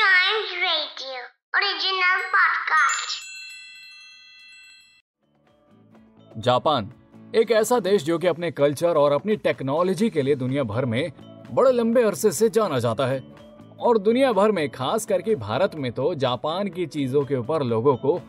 [0.00, 1.18] Chimes Radio.
[6.38, 6.92] Japan,
[7.36, 11.12] एक ऐसा देश जो कि अपने कल्चर और अपनी टेक्नोलॉजी के लिए दुनिया भर में
[11.50, 13.34] बड़े लंबे अरसे से जाना जाता है।
[13.80, 17.96] और दुनिया भर में, खास करके भारत में तो जापान की चीज़ों के ऊपर लोगों
[17.96, 18.20] को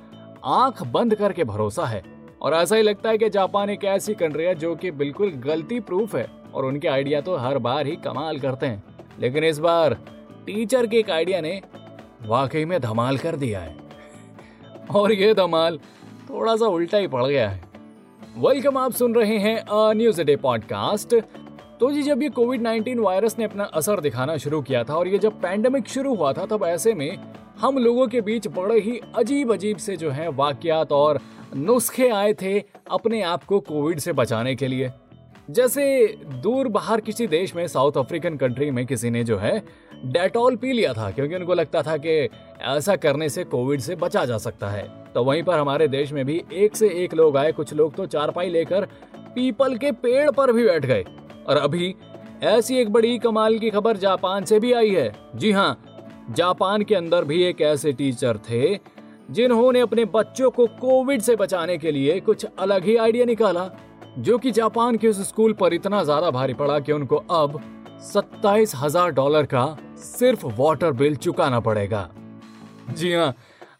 [0.45, 2.03] आँख बंद करके भरोसा है।
[2.41, 5.79] और ऐसा ही लगता है कि जापान एक ऐसी कंट्री है जो कि बिल्कुल गलती
[5.79, 8.83] प्रूफ है, और उनके आइडिया तो हर बार ही कमाल करते हैं।
[9.19, 11.61] लेकिन इस बार टीचर के एक आइडिया ने
[12.25, 13.75] वाकई में धमाल कर दिया है।
[14.95, 15.77] और ये धमाल
[16.29, 17.63] थोड़ा सा उल्टा ही पड़ गया है।
[18.37, 21.15] वेलकम आप सुन रहे हैं न्यूज़ डे पॉडकास्ट
[21.79, 25.07] तो जी, जब ये कोविड 19 वायरस ने अपना असर दिखाना शुरू किया था और
[25.07, 27.17] ये जब पैंडेमिक शुरू हुआ था, तब ऐसे में
[27.59, 31.19] हम लोगों के बीच बड़े ही अजीब अजीब से जो है वाक्यात और
[31.55, 32.59] नुस्खे आए थे
[32.91, 34.91] अपने आप को कोविड से बचाने के लिए।
[35.49, 35.83] जैसे
[36.33, 39.57] दूर बाहर किसी देश में साउथ अफ्रीकन कंट्री में किसी ने जो है
[40.05, 42.29] डेटॉल पी लिया था, क्योंकि उनको लगता था कि
[42.67, 46.25] ऐसा करने से कोविड से बचा जा सकता है। तो वहीं पर हमारे देश में
[46.25, 48.85] भी एक से एक लोग आए, कुछ लोग तो चारपाई लेकर
[49.35, 51.05] पीपल के पेड़ पर भी बैठ गए।
[51.47, 51.93] और अभी
[52.43, 55.77] ऐसी एक बड़ी कमाल की खबर जापान से भी आई है। जी हाँ
[56.31, 58.75] जापान के अंदर भी एक ऐसे टीचर थे,
[59.31, 63.69] जिन्होंने अपने बच्चों को कोविड से बचाने के लिए कुछ अलग ही आइडिया निकाला।
[64.19, 67.59] जो कि जापान के उस स्कूल पर इतना ज़्यादा भारी पड़ा कि उनको अब
[68.03, 69.65] सत्ताईस हज़ार डॉलर का
[69.97, 72.09] सिर्फ़ वाटर बिल चुकाना पड़ेगा।
[72.91, 73.33] जी हाँ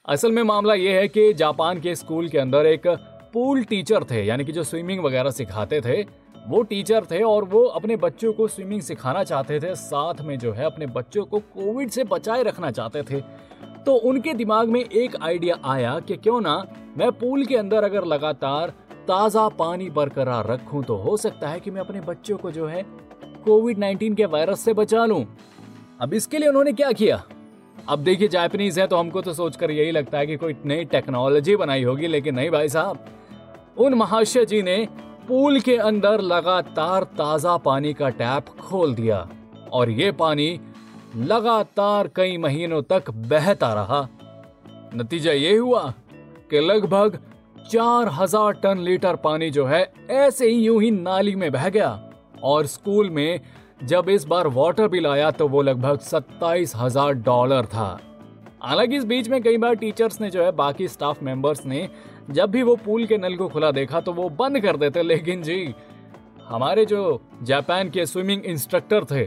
[0.05, 2.87] असल में मामला यह है कि जापान के स्कूल के अंदर एक
[3.33, 6.01] पूल टीचर थे, यानी कि जो स्विमिंग वगैरह सिखाते थे,
[6.47, 10.51] वो टीचर थे और वो अपने बच्चों को स्विमिंग सिखाना चाहते थे, साथ में जो
[10.53, 13.21] है अपने बच्चों को कोविड से बचाए रखना चाहते थे।
[13.85, 16.55] तो उनके दिमाग में एक आइडिया आया कि क्यों ना
[16.97, 18.73] मैं पूल के अंदर अगर लगातार
[19.07, 22.83] ताज़ा पानी बरकरार रखूँ तो हो सकता है कि मैं अपने बच्चों को जो है
[23.45, 25.25] कोविड 19 के वायरस से बचा लूँ।
[26.01, 27.23] अब इसके लिए उन्होंने क्या किया?
[27.89, 31.55] अब देखिए जापानीज है तो हमको तो सोचकर यही लगता है कि कोई नई टेक्नोलॉजी
[31.55, 33.05] बनाई होगी, लेकिन नहीं भाई साहब।
[33.77, 34.87] उन महाशय जी ने
[35.27, 39.27] पूल के अंदर लगातार ताज़ा पानी का टैप खोल दिया,
[39.71, 40.59] और ये पानी
[41.17, 44.07] लगातार कई महीनों तक बहता रहा।
[44.95, 45.81] नतीजा ये हुआ
[46.51, 47.19] कि लगभग
[47.71, 51.89] चार हज़ार टन लीटर पानी जो है, ऐसे ही यूँ ही नाली में बह गया।
[52.43, 53.39] और स्कूल में
[53.83, 57.99] जब इस बार वाटर बिल आया तो वो लगभग सत्ताईस हज़ार डॉलर था।
[58.61, 61.87] हालाँकि इस बीच में कई बार टीचर्स ने जो है, बाकी स्टाफ मेंबर्स ने
[62.29, 65.43] जब भी वो पूल के नल को खुला देखा तो वो बंद कर देते। लेकिन
[65.43, 65.73] जी,
[66.47, 69.25] हमारे जो जापान के स्विमिंग इंस्ट्रक्टर थे,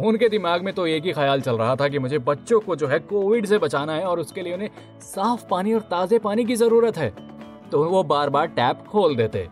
[0.00, 2.86] उनके दिमाग में तो एक ही ख्याल चल रहा था कि मुझे बच्चों को जो
[2.86, 4.70] है, कोविड से बचाना है, और उसके लिए उन्हें
[5.02, 7.12] साफ़ पानी और ताजे पानी की ज़रूरत है।
[7.72, 9.48] तो वो बार बार टैप खोल देते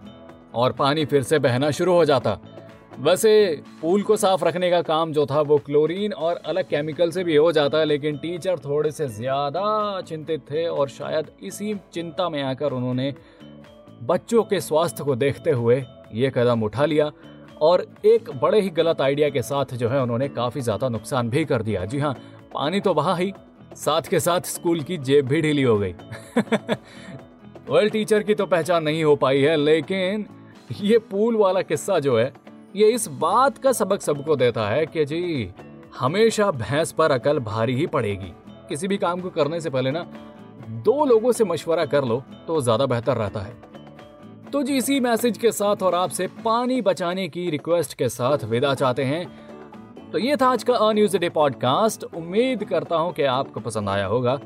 [0.55, 2.39] और पानी फिर से बहना शुरू हो जाता।
[3.01, 7.25] वैसे पूल को साफ़ रखने का काम जो था वो क्लोरीन और अलग केमिकल से
[7.25, 12.43] भी हो जाता, लेकिन टीचर थोड़े से ज़्यादा चिंतित थे और शायद इसी चिंता में
[12.43, 13.15] आकर उन्होंने
[14.03, 15.83] बच्चों के स्वास्थ्य को देखते हुए
[16.15, 17.11] ये कदम उठा लिया
[17.61, 21.45] और एक बड़े ही गलत आइडिया के साथ जो है उन्होंने काफ़ी ज़्यादा नुकसान भी
[21.45, 22.15] कर दिया। जी हाँ
[22.55, 23.33] पानी तो बहा ही,
[23.77, 25.95] साथ के साथ स्कूल की जेब भी ढीली हो गई।
[27.73, 30.27] वेल टीचर की तो पहचान नहीं हो पाई है, लेकिन
[30.81, 32.33] ये पूल वाला किस्सा जो है,
[32.77, 35.51] ये इस बात का सबक सबको देता है कि जी,
[35.99, 38.33] हमेशा भैंस पर अकल भारी ही पड़ेगी।
[38.69, 40.07] किसी भी काम को करने से पहले ना,
[40.85, 43.57] दो लोगों से मशवरा कर लो तो ज़्यादा बेहतर रहता है।
[44.53, 48.75] तो जी, इसी मैसेज के साथ और आपसे पानी बचाने की रिक्वेस्ट के साथ विदा
[48.75, 49.27] चाहते हैं।
[50.13, 53.89] तो ये था आज का अ न्यूज़ डे पॉडकास्ट। उम्मीद करता हूँ कि आपको पसंद
[53.89, 54.39] आया होगा।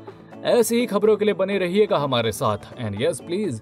[0.47, 3.61] ऐसी ही खबरों के लिए बने रहिएगा हमारे साथ। And yes please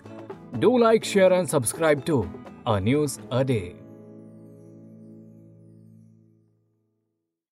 [0.60, 2.20] do like share and subscribe to
[2.68, 3.60] a news a day